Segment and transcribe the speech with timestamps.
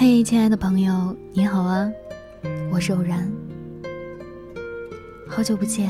[0.00, 1.90] 嘿，亲爱的朋友，你好啊！
[2.70, 3.28] 我是偶然，
[5.26, 5.88] 好久不见，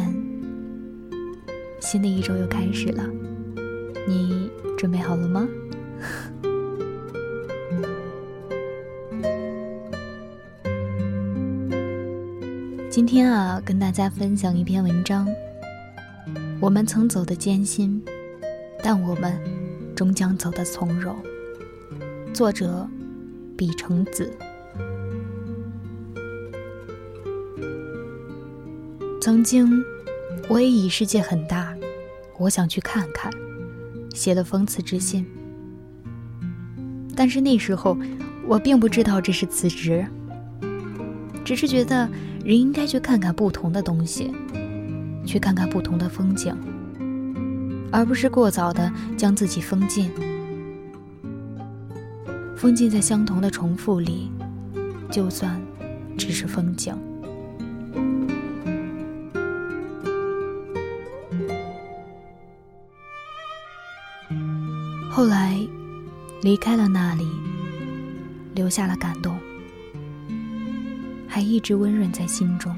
[1.78, 3.04] 新的一周又开始了，
[4.06, 5.46] 你准备好了吗？
[12.88, 15.28] 今天啊，跟大家分享一篇文章。
[16.60, 18.02] 我们曾走的艰辛，
[18.82, 19.38] 但我们
[19.94, 21.14] 终将走得从容。
[22.32, 22.88] 作者。
[23.58, 24.32] 必成子。
[29.20, 29.68] 曾经，
[30.48, 31.76] 我也以世界很大，
[32.38, 33.32] 我想去看看，
[34.14, 35.26] 写了讽刺之信。
[37.16, 37.98] 但是那时候，
[38.46, 40.06] 我并不知道这是辞职，
[41.44, 42.08] 只是觉得
[42.44, 44.32] 人应该去看看不同的东西，
[45.26, 46.56] 去看看不同的风景，
[47.90, 50.08] 而不是过早的将自己封禁。
[52.58, 54.32] 封禁在相同的重复里，
[55.12, 55.62] 就算
[56.16, 56.92] 只是风景。
[65.08, 65.56] 后来
[66.42, 67.28] 离开了那里，
[68.56, 69.38] 留下了感动，
[71.28, 72.74] 还一直温润在心中。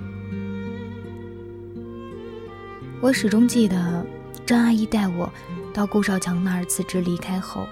[3.01, 4.05] 我始终记得
[4.45, 5.33] 张阿姨带我
[5.73, 7.67] 到顾少强那儿辞职离开后。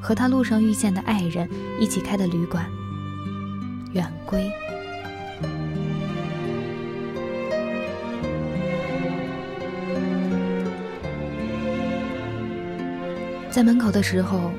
[0.00, 1.48] 和他路上遇见的爱人
[1.78, 2.64] 一起开的旅馆，
[3.92, 4.50] 远归。
[13.50, 14.52] 在门口的时候，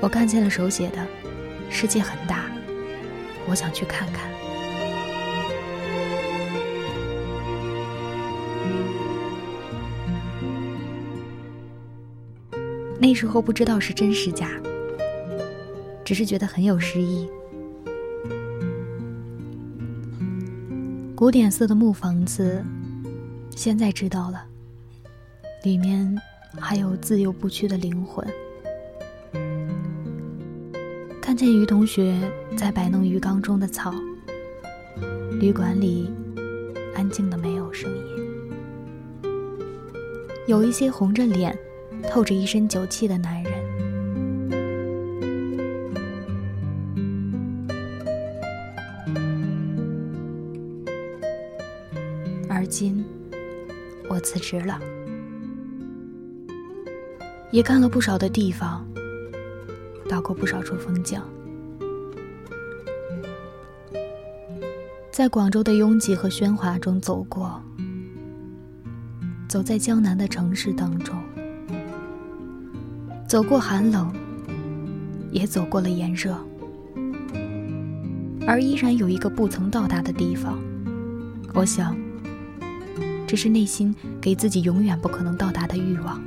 [0.00, 1.06] 我看见了手写的
[1.70, 2.44] “世界很大，
[3.48, 4.30] 我想去看看”。
[13.08, 14.50] 那时候不知道是真是假，
[16.04, 17.28] 只是觉得很有诗意。
[21.14, 22.64] 古典色的木房子，
[23.54, 24.44] 现在知道了，
[25.62, 26.20] 里面
[26.58, 28.26] 还有自由不屈的灵魂。
[31.22, 32.20] 看见于同学
[32.56, 33.94] 在摆弄鱼缸中的草，
[35.38, 36.10] 旅馆里
[36.96, 39.30] 安静的没有声音，
[40.48, 41.56] 有一些红着脸。
[42.02, 43.52] 透着一身酒气的男人，
[52.48, 53.04] 而今
[54.08, 54.80] 我辞职了，
[57.50, 58.86] 也看了不少的地方，
[60.08, 61.20] 到过不少处风景，
[65.10, 67.60] 在广州的拥挤和喧哗中走过，
[69.48, 71.14] 走在江南的城市当中。
[73.26, 74.14] 走过寒冷，
[75.32, 76.38] 也走过了炎热，
[78.46, 80.56] 而依然有一个不曾到达的地方。
[81.52, 81.96] 我想，
[83.26, 86.22] 这是内心给自己永远不可能到达的欲望。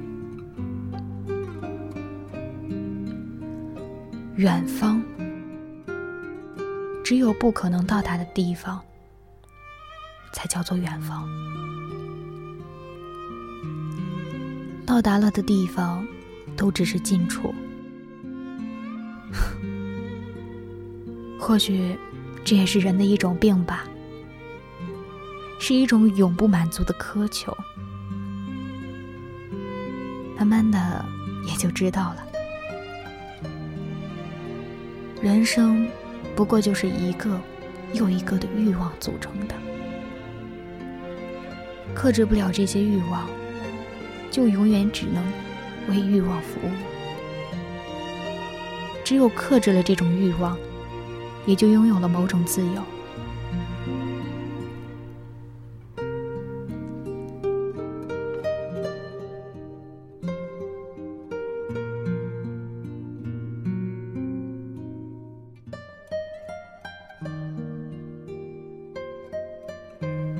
[4.35, 5.01] 远方，
[7.01, 8.81] 只有不可能到达的地方，
[10.33, 11.25] 才叫做远方。
[14.85, 16.05] 到达了的地方。
[16.59, 17.55] 都只是近处，
[21.39, 21.97] 或许
[22.43, 23.85] 这也是人的一种病吧，
[25.57, 27.57] 是一种永不满足的苛求。
[30.37, 31.05] 慢慢的
[31.47, 32.27] 也就知道了，
[35.21, 35.87] 人生
[36.35, 37.39] 不过就是一个
[37.93, 39.55] 又一个的欲望组成的，
[41.95, 43.29] 克制不了这些欲望，
[44.29, 45.23] 就永远只能。
[45.89, 46.69] 为欲望服务，
[49.03, 50.57] 只有克制了这种欲望，
[51.45, 52.83] 也就拥有了某种自由。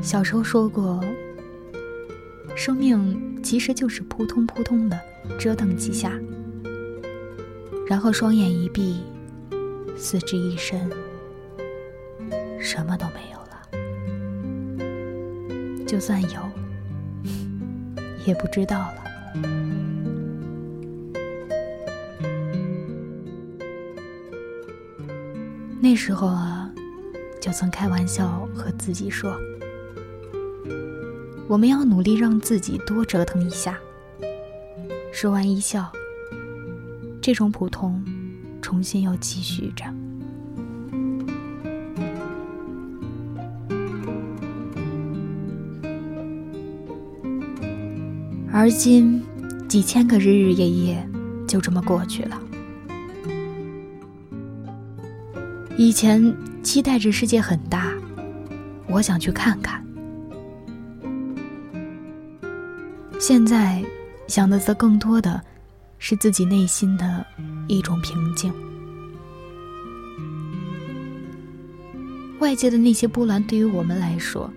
[0.01, 1.00] 小时候说过，
[2.56, 5.00] 生命其实就是扑通扑通的。
[5.38, 6.12] 折腾几下，
[7.88, 9.02] 然后双眼一闭，
[9.98, 10.90] 四肢一伸，
[12.60, 13.62] 什么都没有了。
[15.86, 16.30] 就算有，
[18.26, 18.96] 也不知道了。
[25.82, 26.70] 那时候啊，
[27.40, 29.36] 就曾开玩笑和自己说
[31.48, 33.80] ：“我们要努力让自己多折腾一下。”
[35.12, 35.92] 说完一笑
[37.22, 38.04] 这种普通
[38.62, 39.86] 重新又继续着。
[48.52, 49.24] 而今
[49.68, 51.10] 几千个日日夜夜
[51.48, 52.42] 就这么过去了。
[55.78, 57.94] 以前期待着世界很大
[58.86, 59.82] 我想去看看。
[63.18, 63.82] 现在
[64.30, 65.42] 想的则更多的
[65.98, 67.26] 是自己内心的
[67.68, 68.54] 一种平静。
[72.40, 74.50] 外界的那些波澜对于我们来说，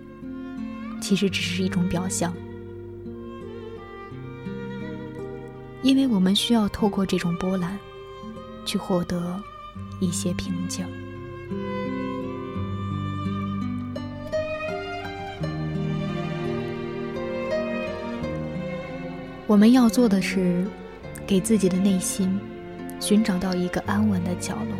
[1.01, 2.31] 其实只是一种表象，
[5.81, 7.77] 因为我们需要透过这种波澜，
[8.63, 9.41] 去获得
[9.99, 10.85] 一些平静。
[19.53, 20.65] 我们要做的是，
[21.27, 22.39] 给自己的内心
[22.99, 24.75] 寻找到一个安稳的角落，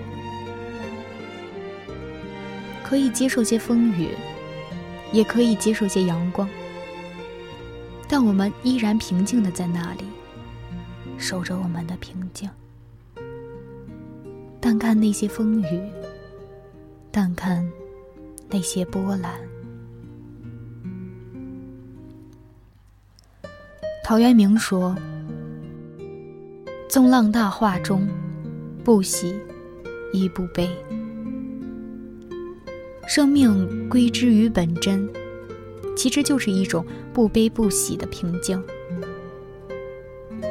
[2.83, 4.09] 可以接受些风雨，
[5.11, 6.49] 也可以接受些阳光，
[8.09, 10.05] 但我们依然平静的在那里，
[11.19, 12.49] 守着我们的平静。
[14.59, 15.79] 淡看那些风雨，
[17.11, 17.63] 淡看
[18.49, 19.52] 那些波澜。
[24.03, 24.93] 陶渊明说
[26.89, 28.05] ：“纵浪大化中，
[28.83, 29.33] 不喜
[30.11, 30.69] 亦不悲。
[33.07, 35.09] 生命归之于本真，
[35.95, 38.61] 其实就是一种不悲不喜的平静。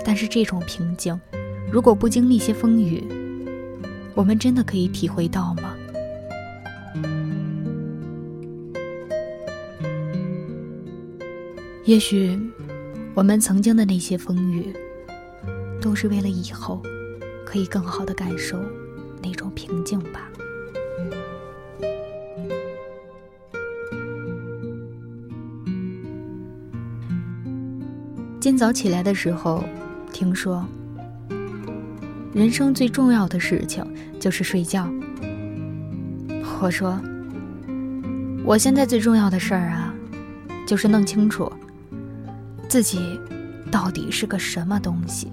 [0.02, 1.20] 但是这种平静，
[1.70, 3.04] 如果不经历些风雨，
[4.14, 5.76] 我们真的可以体会到吗？
[11.84, 12.40] 也许。”
[13.14, 14.74] 我们曾经的那些风雨，
[15.80, 16.82] 都是为了以后
[17.44, 18.58] 可以更好的感受
[19.22, 20.30] 那种平静吧。
[28.40, 29.62] 今早起来的时候，
[30.10, 30.66] 听说
[32.32, 33.84] 人生最重要的事情
[34.18, 34.90] 就是睡觉。
[36.60, 36.98] 我说，
[38.42, 39.94] 我现在最重要的事儿啊，
[40.66, 41.52] 就是弄清楚。
[42.72, 43.20] 自己
[43.70, 45.30] 到底是个什么东西？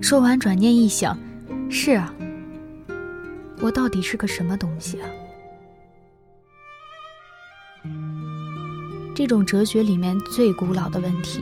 [0.00, 1.18] 说完，转念一想，
[1.68, 2.14] 是啊，
[3.60, 5.08] 我到底是个什么东西啊？
[9.16, 11.40] 这种哲学里面最古老的问题，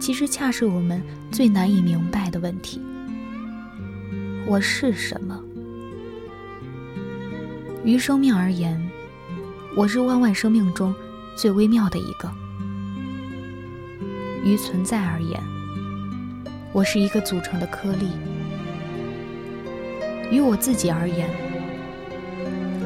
[0.00, 1.00] 其实恰是我们
[1.30, 2.82] 最难以明白的问题。
[4.48, 5.40] 我是什么？
[7.84, 8.76] 于生命而言，
[9.76, 10.92] 我是万万生命中
[11.36, 12.28] 最微妙的一个。
[14.46, 15.42] 于存在而言，
[16.72, 18.06] 我是一个组成的颗粒；
[20.30, 21.28] 于我自己而言，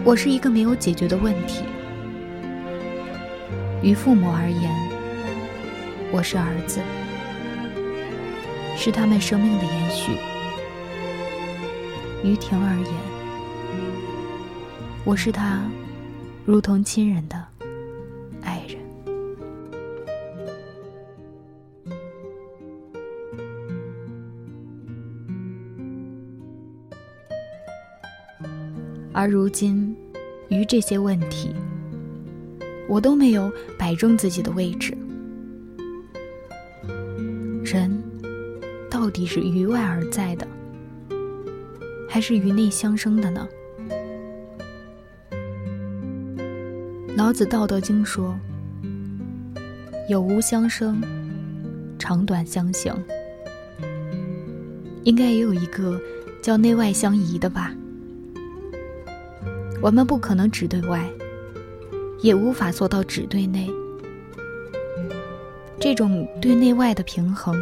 [0.03, 1.65] 我是一个没有解决的问题；
[3.83, 4.73] 于父母而言，
[6.11, 6.81] 我是儿子，
[8.75, 10.13] 是他们生命的延续；
[12.25, 12.95] 于婷而言，
[15.05, 15.61] 我是他
[16.47, 17.40] 如同亲人的。
[29.21, 29.95] 而如今，
[30.49, 31.55] 于这些问题，
[32.89, 34.97] 我都没有摆正自己的位置。
[37.63, 38.03] 人
[38.89, 40.49] 到底是于外而在的，
[42.09, 43.47] 还是于内相生的呢？
[47.15, 48.35] 老子《道德经》说
[50.09, 50.99] ：“有无相生，
[51.99, 52.91] 长短相形。”
[55.05, 56.01] 应该也有一个
[56.41, 57.75] 叫内外相宜的吧。
[59.83, 61.09] 我们不可能只对外，
[62.21, 63.71] 也无法做到只对内。
[65.81, 67.57] 这种对内外的平衡，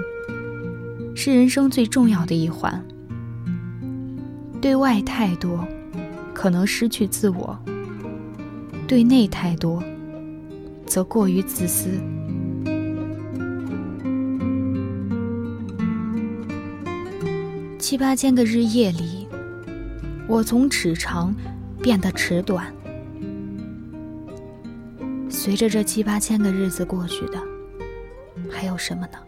[1.15, 2.85] 是人生最重要的一环。
[4.61, 5.65] 对外太多，
[6.35, 7.57] 可能失去自我；
[8.89, 9.81] 对内太多，
[10.85, 11.91] 则过于自私。
[17.79, 19.29] 七八千个日夜里，
[20.27, 21.33] 我从尺长。
[21.82, 22.73] 变得迟短。
[25.30, 27.40] 随着这七八千个日子过去的，
[28.50, 29.18] 还有什么呢？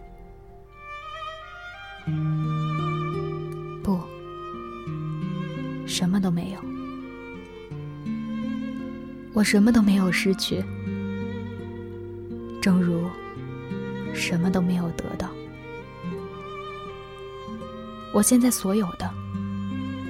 [3.83, 4.01] 不，
[5.87, 6.61] 什么都没有。
[9.33, 10.63] 我什么都没有失去，
[12.61, 13.09] 正如
[14.13, 15.31] 什么都没有得到。
[18.13, 19.09] 我现在所有的，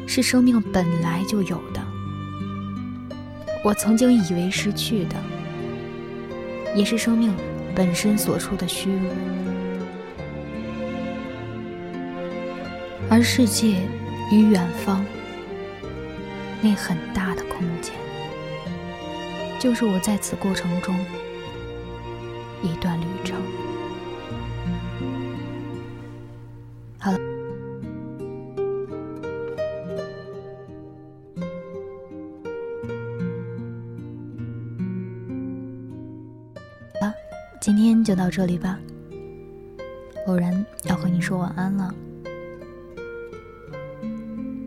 [0.06, 1.89] 是生命本来就有的。
[3.62, 5.16] 我曾经以为失去的，
[6.74, 7.34] 也是生命
[7.74, 9.10] 本身所处的虚无，
[13.10, 13.76] 而世界
[14.32, 15.04] 与远方
[16.62, 17.92] 那很大的空间，
[19.58, 20.96] 就是我在此过程中
[22.62, 23.36] 一段旅程。
[37.60, 38.80] 今天就到这里吧。
[40.26, 41.94] 偶然要和你说晚安了，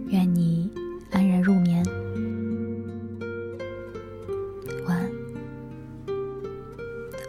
[0.10, 0.70] 愿你
[1.10, 1.84] 安然入眠，
[4.88, 5.12] 晚安。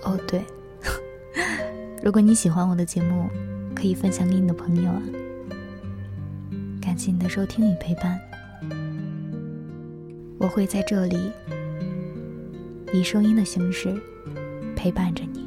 [0.02, 0.44] 哦，对，
[2.04, 3.30] 如果你喜欢我的节目，
[3.74, 5.02] 可以分享给你的朋友啊。
[6.78, 8.20] 感谢你的收听与陪伴，
[10.38, 11.32] 我会在这里
[12.92, 13.98] 以声音的形式
[14.76, 15.43] 陪伴着你。